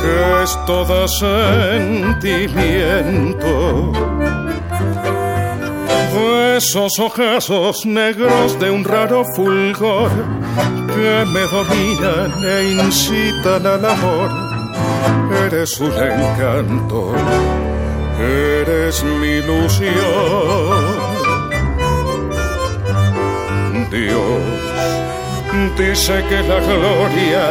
que 0.01 0.43
es 0.43 0.51
todo 0.65 1.07
sentimiento. 1.07 3.91
esos 6.55 6.99
ojazos 6.99 7.85
negros 7.85 8.57
de 8.61 8.71
un 8.71 8.85
raro 8.85 9.25
fulgor 9.35 10.09
que 10.95 11.25
me 11.33 11.41
dominan 11.41 12.31
e 12.45 12.71
incitan 12.81 13.67
al 13.67 13.83
amor, 13.83 14.31
eres 15.45 15.77
un 15.81 15.91
encanto 15.91 17.13
eres 18.19 19.03
mi 19.03 19.27
ilusión. 19.27 19.93
Dios 23.91 24.41
dice 25.77 26.23
que 26.29 26.41
la 26.43 26.59
gloria 26.59 27.45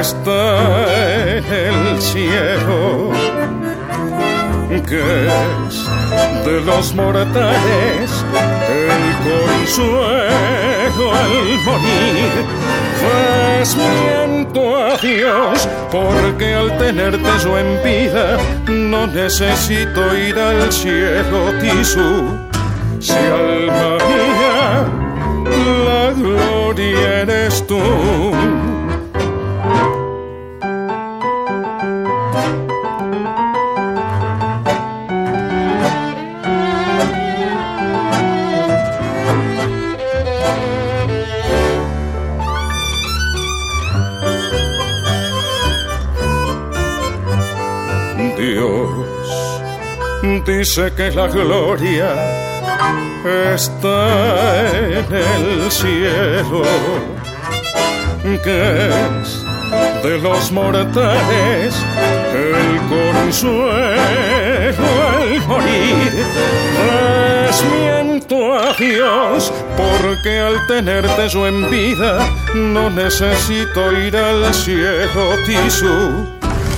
está 0.00 1.34
en 1.36 1.74
el 1.86 2.00
cielo, 2.00 3.10
que 4.88 5.02
es 5.66 5.74
de 6.44 6.60
los 6.60 6.94
mortales 6.94 8.24
el 8.68 9.02
consuelo 9.26 11.04
al 11.12 11.64
morir. 11.64 12.61
Pues 13.02 13.76
miento 13.76 14.76
a 14.76 14.96
Dios, 14.96 15.68
porque 15.90 16.54
al 16.54 16.76
tenerte 16.78 17.30
yo 17.42 17.58
en 17.58 17.82
vida, 17.82 18.38
no 18.68 19.06
necesito 19.06 20.16
ir 20.16 20.38
al 20.38 20.72
cielo, 20.72 21.52
Tisú. 21.60 22.38
Si 23.00 23.12
alma 23.12 23.98
mía, 24.08 24.84
la 25.84 26.12
gloria 26.12 27.22
eres 27.22 27.66
tú. 27.66 27.80
Dice 50.62 50.92
que 50.96 51.10
la 51.10 51.26
gloria 51.26 52.14
está 53.52 54.70
en 54.70 55.12
el 55.12 55.72
cielo, 55.72 56.62
que 58.44 58.88
es 58.88 59.44
de 60.04 60.18
los 60.18 60.52
mortales 60.52 61.74
el 62.32 62.80
consuelo 62.94 63.72
al 65.10 65.40
morir. 65.48 66.12
Desmiento 67.48 68.54
a 68.54 68.72
Dios, 68.74 69.52
porque 69.76 70.38
al 70.38 70.64
tenerte 70.68 71.28
yo 71.28 71.48
en 71.48 71.68
vida 71.72 72.24
no 72.54 72.88
necesito 72.88 73.80
ir 73.98 74.16
al 74.16 74.54
cielo, 74.54 75.24
Tisú. 75.44 76.24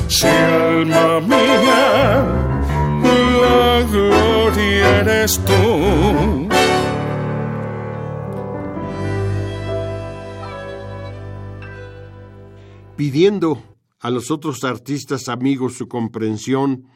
Si 0.09 0.27
alma 0.27 1.21
mía 1.21 2.54
la 3.05 3.83
gloria 3.91 5.01
eres 5.01 5.41
tú. 5.45 6.49
Pidiendo 12.97 13.63
a 14.01 14.11
los 14.11 14.31
otros 14.31 14.65
artistas 14.65 15.29
amigos 15.29 15.75
su 15.75 15.89
comprensión 15.89 16.89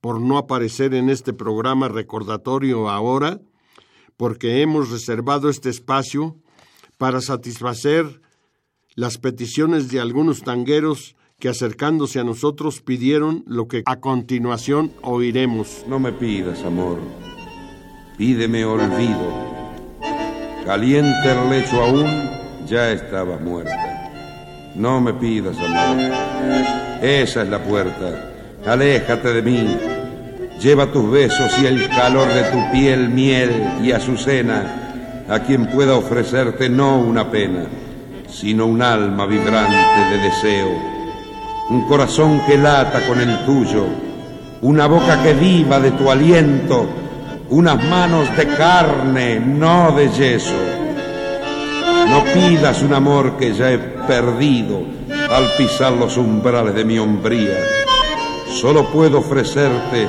por 0.00 0.20
no 0.20 0.36
aparecer 0.36 0.94
en 0.94 1.08
este 1.08 1.32
programa 1.32 1.88
recordatorio 1.88 2.90
ahora, 2.90 3.40
porque 4.16 4.62
hemos 4.62 4.90
reservado 4.90 5.48
este 5.48 5.70
espacio 5.70 6.36
para 6.98 7.20
satisfacer 7.20 8.20
las 8.94 9.18
peticiones 9.18 9.90
de 9.90 10.00
algunos 10.00 10.42
tangueros 10.42 11.16
que 11.38 11.48
acercándose 11.48 12.20
a 12.20 12.24
nosotros 12.24 12.80
pidieron 12.80 13.44
lo 13.46 13.68
que 13.68 13.82
a 13.86 13.96
continuación 13.96 14.92
oiremos. 15.02 15.84
No 15.88 15.98
me 15.98 16.12
pidas 16.12 16.62
amor, 16.64 16.98
pídeme 18.16 18.64
olvido. 18.64 19.54
Caliente 20.64 21.30
el 21.30 21.50
lecho 21.50 21.82
aún, 21.82 22.06
ya 22.66 22.92
estaba 22.92 23.36
muerta. 23.38 24.72
No 24.74 25.00
me 25.00 25.12
pidas 25.12 25.56
amor, 25.58 26.12
esa 27.02 27.42
es 27.42 27.48
la 27.48 27.62
puerta. 27.62 28.32
Aléjate 28.64 29.34
de 29.34 29.42
mí, 29.42 29.76
lleva 30.60 30.90
tus 30.90 31.10
besos 31.10 31.58
y 31.60 31.66
el 31.66 31.88
calor 31.90 32.28
de 32.28 32.44
tu 32.44 32.72
piel, 32.72 33.10
miel 33.10 33.82
y 33.82 33.92
azucena, 33.92 35.26
a 35.28 35.40
quien 35.40 35.66
pueda 35.66 35.96
ofrecerte 35.96 36.70
no 36.70 36.98
una 36.98 37.30
pena, 37.30 37.66
sino 38.28 38.66
un 38.66 38.80
alma 38.80 39.26
vibrante 39.26 39.76
de 40.10 40.18
deseo 40.22 40.93
un 41.70 41.82
corazón 41.82 42.40
que 42.46 42.58
lata 42.58 43.06
con 43.06 43.20
el 43.20 43.44
tuyo, 43.44 43.86
una 44.62 44.86
boca 44.86 45.22
que 45.22 45.32
viva 45.32 45.80
de 45.80 45.92
tu 45.92 46.10
aliento, 46.10 46.86
unas 47.50 47.82
manos 47.84 48.36
de 48.36 48.46
carne, 48.48 49.40
no 49.40 49.92
de 49.92 50.10
yeso. 50.10 50.54
No 52.08 52.22
pidas 52.24 52.82
un 52.82 52.92
amor 52.92 53.36
que 53.38 53.54
ya 53.54 53.72
he 53.72 53.78
perdido 53.78 54.82
al 55.30 55.44
pisar 55.56 55.92
los 55.92 56.16
umbrales 56.18 56.74
de 56.74 56.84
mi 56.84 56.98
hombría. 56.98 57.58
Solo 58.60 58.90
puedo 58.90 59.18
ofrecerte 59.18 60.06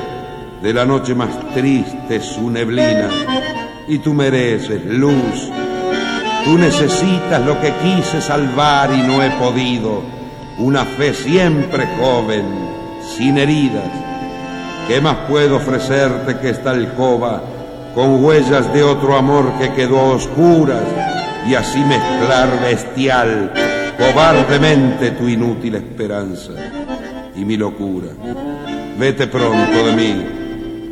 de 0.62 0.72
la 0.74 0.84
noche 0.84 1.14
más 1.14 1.30
triste 1.54 2.20
su 2.20 2.50
neblina 2.50 3.08
y 3.88 3.98
tú 3.98 4.12
mereces 4.12 4.84
luz. 4.84 5.50
Tú 6.44 6.58
necesitas 6.58 7.44
lo 7.44 7.60
que 7.60 7.72
quise 7.82 8.20
salvar 8.20 8.90
y 8.92 9.02
no 9.02 9.22
he 9.22 9.30
podido 9.30 10.15
una 10.58 10.84
fe 10.84 11.12
siempre 11.12 11.86
joven, 11.98 12.44
sin 13.16 13.38
heridas. 13.38 13.90
¿Qué 14.88 15.00
más 15.00 15.16
puedo 15.28 15.56
ofrecerte 15.56 16.38
que 16.38 16.50
esta 16.50 16.70
alcoba 16.70 17.42
con 17.94 18.24
huellas 18.24 18.72
de 18.72 18.82
otro 18.82 19.16
amor 19.16 19.52
que 19.58 19.72
quedó 19.72 19.98
a 19.98 20.14
oscuras 20.14 20.84
y 21.48 21.54
así 21.54 21.80
mezclar 21.80 22.60
bestial, 22.60 23.52
cobardemente 23.98 25.12
tu 25.12 25.28
inútil 25.28 25.74
esperanza 25.74 26.52
y 27.34 27.44
mi 27.44 27.56
locura? 27.56 28.08
Vete 28.98 29.26
pronto 29.26 29.86
de 29.86 29.92
mí, 29.92 30.26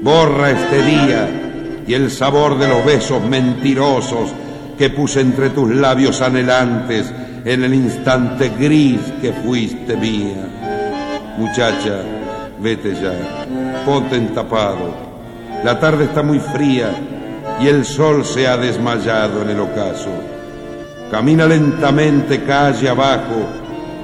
borra 0.03 0.51
este 0.51 0.83
día 0.83 1.83
y 1.87 1.95
el 1.95 2.11
sabor 2.11 2.59
de 2.59 2.69
los 2.69 2.85
besos 2.85 3.23
mentirosos 3.23 4.31
que 4.77 4.91
puse 4.91 5.21
entre 5.21 5.51
tus 5.51 5.71
labios 5.71 6.21
anhelantes 6.21 7.13
en 7.45 7.63
el 7.63 7.75
instante 7.75 8.49
gris 8.59 9.01
que 9.21 9.33
fuiste 9.33 9.97
mía. 9.97 10.49
Muchacha, 11.37 12.01
vete 12.59 12.95
ya, 12.95 13.45
ponte 13.85 14.17
entapado. 14.17 14.95
La 15.63 15.79
tarde 15.79 16.05
está 16.05 16.23
muy 16.23 16.39
fría 16.39 16.91
y 17.61 17.69
el 17.69 17.85
sol 17.85 18.25
se 18.25 18.47
ha 18.47 18.57
desmayado 18.57 19.43
en 19.43 19.51
el 19.51 19.61
ocaso. 19.61 20.11
Camina 21.11 21.47
lentamente 21.47 22.45
calle 22.45 22.89
abajo 22.89 23.47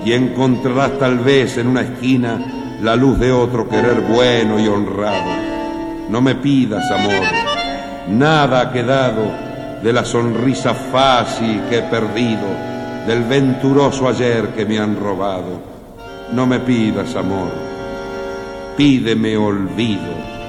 y 0.05 0.13
encontrarás 0.13 0.99
tal 0.99 1.19
vez 1.19 1.57
en 1.57 1.67
una 1.67 1.81
esquina 1.81 2.39
la 2.83 2.95
luz 2.95 3.19
de 3.19 3.33
otro 3.33 3.69
querer 3.69 4.03
bueno 4.03 4.59
y 4.59 4.69
honrado. 4.69 5.31
No 6.11 6.21
me 6.21 6.35
pidas 6.35 6.91
amor, 6.91 7.25
nada 8.09 8.61
ha 8.61 8.73
quedado 8.73 9.23
de 9.83 9.93
la 9.95 10.05
sonrisa 10.05 10.75
fácil 10.75 11.63
que 11.71 11.79
he 11.79 11.83
perdido 11.83 12.70
del 13.07 13.25
venturoso 13.25 14.09
ayer 14.09 14.49
que 14.49 14.65
me 14.65 14.79
han 14.79 14.97
robado. 14.97 15.61
No 16.33 16.47
me 16.47 16.61
pidas 16.61 17.15
amor, 17.17 17.51
pídeme 18.77 19.37
olvido 19.37 20.40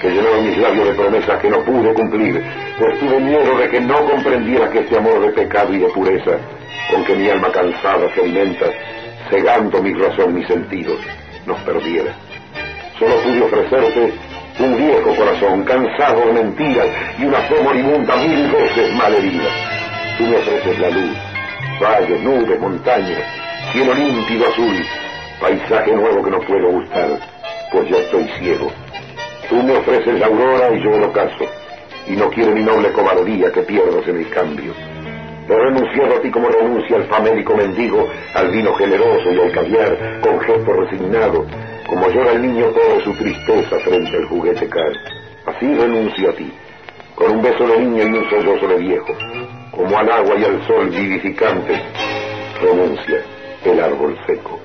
que 0.00 0.10
llenaron 0.10 0.46
mis 0.46 0.58
labios 0.58 0.88
de 0.88 0.94
promesas 0.94 1.40
que 1.40 1.50
no 1.50 1.64
pude 1.64 1.94
cumplir, 1.94 2.42
pues 2.78 2.98
tuve 3.00 3.20
miedo 3.20 3.56
de 3.56 3.68
que 3.68 3.80
no 3.80 4.04
comprendiera 4.04 4.70
que 4.70 4.80
este 4.80 4.96
amor 4.96 5.20
de 5.20 5.32
pecado 5.32 5.72
y 5.72 5.78
de 5.78 5.88
pureza, 5.88 6.38
con 6.90 7.04
que 7.04 7.14
mi 7.14 7.28
alma 7.30 7.50
cansada 7.50 8.12
se 8.14 8.20
alimenta, 8.20 8.66
cegando 9.30 9.82
mi 9.82 9.94
razón, 9.94 10.34
mis 10.34 10.46
sentidos, 10.46 10.98
nos 11.46 11.58
perdiera. 11.60 12.12
Solo 12.98 13.14
pude 13.22 13.42
ofrecerte 13.42 14.12
un 14.58 14.76
viejo 14.76 15.14
corazón 15.14 15.64
cansado 15.64 16.26
de 16.26 16.32
mentiras 16.32 16.86
y 17.18 17.24
una 17.24 17.38
fe 17.42 17.60
moribunda 17.62 18.16
mil 18.16 18.50
veces 18.50 18.94
mal 18.94 19.14
herida. 19.14 19.50
Tú 20.18 20.24
me 20.24 20.36
ofreces 20.36 20.78
la 20.78 20.90
luz, 20.90 21.16
valles, 21.80 22.20
nubes, 22.22 22.60
montañas, 22.60 23.22
cielo 23.72 23.94
límpido 23.94 24.48
azul, 24.48 24.76
paisaje 25.40 25.92
nuevo 25.92 26.22
que 26.22 26.30
no 26.30 26.40
puedo 26.40 26.70
gustar, 26.70 27.08
pues 27.70 27.90
ya 27.90 27.96
estoy 27.98 28.24
ciego. 28.38 28.70
Tú 29.48 29.62
me 29.62 29.76
ofreces 29.76 30.18
la 30.18 30.26
aurora 30.26 30.74
y 30.74 30.82
yo 30.82 30.90
el 30.90 31.04
ocaso, 31.04 31.44
y 32.08 32.12
no 32.12 32.28
quiero 32.30 32.52
mi 32.52 32.62
noble 32.62 32.90
cobardía 32.92 33.52
que 33.52 33.62
pierdas 33.62 34.06
en 34.08 34.16
el 34.16 34.28
cambio. 34.30 34.72
He 35.48 35.54
renunciado 35.54 36.16
a 36.16 36.20
ti 36.20 36.30
como 36.30 36.48
renuncia 36.48 36.96
al 36.96 37.04
famélico 37.04 37.54
mendigo, 37.54 38.08
al 38.34 38.50
vino 38.50 38.74
generoso 38.74 39.32
y 39.32 39.40
al 39.40 39.52
caviar, 39.52 40.20
con 40.20 40.40
gesto 40.40 40.72
resignado, 40.72 41.46
como 41.86 42.08
llora 42.08 42.32
el 42.32 42.42
niño 42.42 42.66
todo 42.66 43.00
su 43.04 43.12
tristeza 43.12 43.78
frente 43.78 44.16
al 44.16 44.26
juguete 44.26 44.68
caro. 44.68 44.98
Así 45.46 45.72
renuncio 45.72 46.30
a 46.30 46.32
ti, 46.32 46.52
con 47.14 47.30
un 47.30 47.42
beso 47.42 47.68
de 47.68 47.78
niño 47.78 48.02
y 48.02 48.18
un 48.18 48.28
sollozo 48.28 48.66
de 48.66 48.76
viejo, 48.78 49.14
como 49.70 49.96
al 49.96 50.10
agua 50.10 50.36
y 50.36 50.44
al 50.44 50.66
sol 50.66 50.90
vivificante, 50.90 51.80
renuncia 52.60 53.22
el 53.64 53.80
árbol 53.80 54.18
seco. 54.26 54.60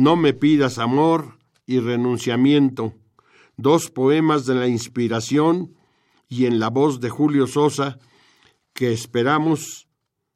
No 0.00 0.16
me 0.16 0.32
pidas 0.32 0.78
amor 0.78 1.36
y 1.66 1.78
renunciamiento, 1.78 2.94
dos 3.58 3.90
poemas 3.90 4.46
de 4.46 4.54
la 4.54 4.66
inspiración 4.66 5.74
y 6.26 6.46
en 6.46 6.58
la 6.58 6.70
voz 6.70 7.00
de 7.02 7.10
Julio 7.10 7.46
Sosa 7.46 7.98
que 8.72 8.94
esperamos 8.94 9.88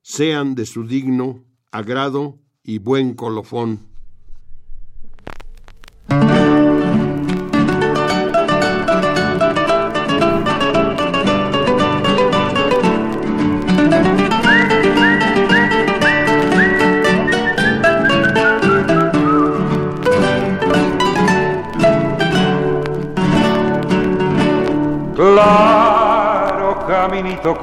sean 0.03 0.55
de 0.55 0.67
su 0.67 0.87
digno 0.87 1.47
agrado 1.73 2.39
y 2.63 2.77
buen 2.77 3.15
colofón. 3.15 3.94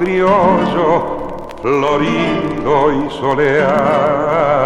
Criollo, 0.02 1.48
florido 1.60 2.92
y 2.92 3.10
soleado. 3.10 4.62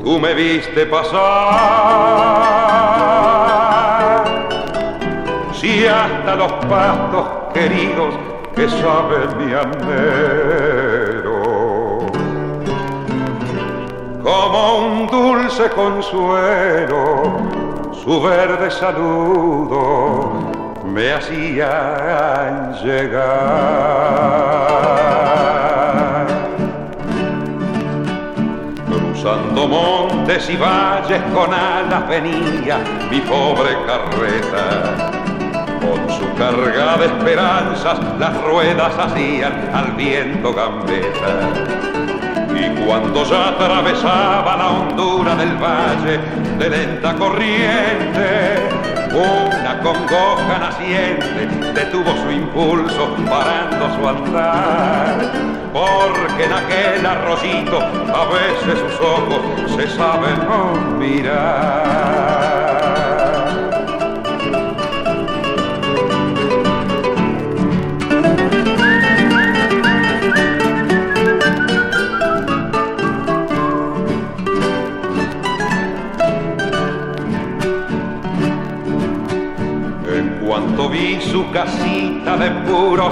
tú 0.05 0.19
me 0.19 0.35
viste 0.35 0.85
pasar. 0.87 1.17
Si 5.55 5.87
hasta 5.87 6.37
los 6.37 6.53
pastos 6.67 7.27
queridos 7.55 8.15
que 8.55 8.69
sabe 8.69 9.27
mi 9.39 9.53
anhelo 9.55 10.86
como 14.37 14.79
un 14.79 15.07
dulce 15.07 15.71
consuelo, 15.71 17.23
su 18.05 18.21
verde 18.23 18.71
saludo 18.71 20.53
me 20.85 21.13
hacía 21.13 22.73
llegar. 22.83 23.27
Cruzando 28.87 29.69
montes 29.69 30.51
y 30.51 30.57
valles 30.57 31.23
con 31.35 31.53
alas 31.55 32.09
venía 32.09 32.79
mi 33.11 33.21
pobre 33.21 33.77
carreta. 33.87 35.13
Con 35.81 36.09
su 36.11 36.27
carga 36.37 36.97
de 36.99 37.07
esperanzas 37.07 37.99
las 38.19 38.43
ruedas 38.43 38.93
hacían 38.99 39.71
al 39.73 39.93
viento 39.93 40.53
gambeta 40.53 42.16
y 42.59 42.85
cuando 42.87 43.25
ya 43.25 43.49
atravesaba 43.49 44.57
la 44.57 44.69
hondura 44.69 45.35
del 45.37 45.57
valle 45.57 46.19
de 46.59 46.71
lenta 46.71 47.15
corriente, 47.15 48.69
una 49.13 49.79
congoja 49.81 50.59
naciente 50.59 51.47
detuvo 51.75 52.17
su 52.23 52.31
impulso 52.31 53.17
parando 53.29 53.95
su 53.97 54.09
andar, 54.09 55.33
porque 55.73 56.45
en 56.45 56.53
aquel 56.53 57.07
arroyito 57.07 57.79
a 57.79 58.25
veces 58.27 58.79
sus 58.81 59.01
ojos 59.01 59.41
se 59.77 59.89
saben 59.97 60.99
mirar. 60.99 62.56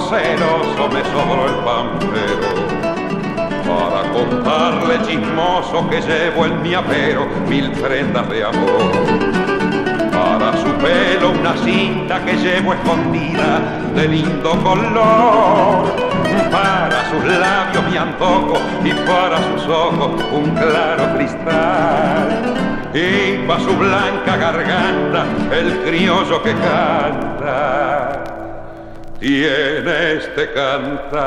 Celoso 0.09 0.87
me 0.89 1.03
sobró 1.05 1.45
el 1.47 1.55
pampero 1.63 2.85
para 3.65 4.11
contarle 4.11 5.01
chismoso 5.05 5.89
que 5.89 6.01
llevo 6.01 6.45
en 6.45 6.61
mi 6.61 6.73
apero 6.73 7.27
mil 7.47 7.71
prendas 7.71 8.29
de 8.29 8.43
amor. 8.43 8.93
Para 10.11 10.53
su 10.57 10.67
pelo 10.75 11.31
una 11.31 11.55
cinta 11.57 12.23
que 12.23 12.33
llevo 12.33 12.73
escondida 12.73 13.61
de 13.95 14.07
lindo 14.07 14.51
color. 14.61 15.95
Para 16.51 17.09
sus 17.09 17.23
labios 17.25 17.83
mi 17.89 17.97
antojo 17.97 18.57
y 18.83 18.91
para 19.09 19.37
sus 19.37 19.67
ojos 19.67 20.21
un 20.31 20.51
claro 20.51 21.15
cristal 21.15 22.55
y 22.93 23.45
pa' 23.45 23.59
su 23.59 23.75
blanca 23.75 24.37
garganta 24.37 25.25
el 25.51 25.83
criollo 25.83 26.41
que 26.41 26.53
canta 26.53 28.04
tiene 29.25 30.13
este 30.13 30.53
cantar. 30.53 31.25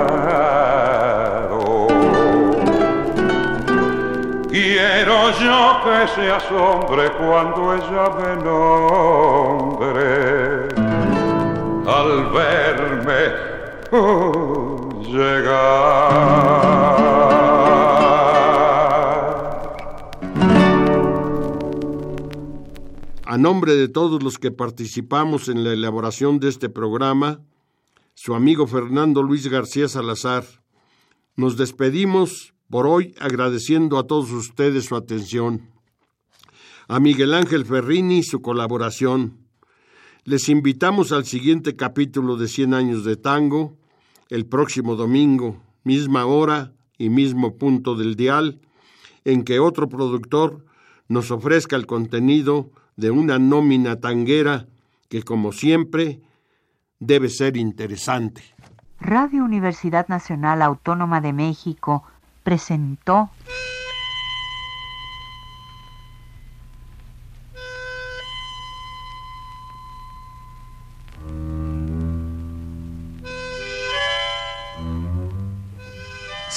Quiero 4.49 5.31
yo 5.31 5.81
que 5.83 6.07
se 6.15 6.31
asombre 6.31 7.11
cuando 7.11 7.73
ella 7.73 8.09
me 8.17 8.31
nombre. 8.41 9.95
Al 11.87 12.11
verme 12.31 13.23
A 23.27 23.37
nombre 23.37 23.75
de 23.75 23.87
todos 23.87 24.23
los 24.23 24.39
que 24.39 24.49
participamos 24.49 25.47
en 25.47 25.63
la 25.63 25.73
elaboración 25.73 26.39
de 26.39 26.49
este 26.49 26.69
programa, 26.69 27.41
su 28.15 28.33
amigo 28.33 28.65
Fernando 28.65 29.21
Luis 29.21 29.47
García 29.47 29.87
Salazar, 29.87 30.43
nos 31.35 31.55
despedimos 31.55 32.55
por 32.69 32.87
hoy 32.87 33.13
agradeciendo 33.19 33.99
a 33.99 34.07
todos 34.07 34.31
ustedes 34.31 34.85
su 34.85 34.95
atención. 34.95 35.69
A 36.87 36.99
Miguel 36.99 37.35
Ángel 37.35 37.65
Ferrini 37.65 38.23
su 38.23 38.41
colaboración. 38.41 39.37
Les 40.23 40.49
invitamos 40.49 41.11
al 41.11 41.25
siguiente 41.25 41.75
capítulo 41.75 42.37
de 42.37 42.47
100 42.47 42.73
años 42.73 43.05
de 43.05 43.17
tango, 43.17 43.77
el 44.29 44.45
próximo 44.45 44.95
domingo, 44.95 45.61
misma 45.83 46.25
hora 46.25 46.71
y 46.97 47.09
mismo 47.09 47.55
punto 47.57 47.95
del 47.95 48.15
dial, 48.15 48.59
en 49.23 49.43
que 49.43 49.59
otro 49.59 49.89
productor 49.89 50.65
nos 51.07 51.31
ofrezca 51.31 51.75
el 51.75 51.85
contenido 51.85 52.69
de 52.95 53.11
una 53.11 53.39
nómina 53.39 53.99
tanguera 53.99 54.67
que, 55.09 55.23
como 55.23 55.51
siempre, 55.51 56.21
debe 56.99 57.29
ser 57.29 57.57
interesante. 57.57 58.43
Radio 58.99 59.43
Universidad 59.43 60.07
Nacional 60.07 60.61
Autónoma 60.61 61.21
de 61.21 61.33
México 61.33 62.03
presentó 62.43 63.29